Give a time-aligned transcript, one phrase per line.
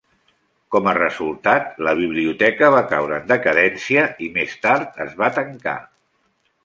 [0.75, 5.77] Com a resultat, la biblioteca va caure en decadència i més tard es va tancar.